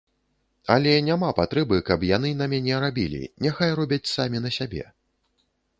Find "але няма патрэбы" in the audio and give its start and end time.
0.75-1.77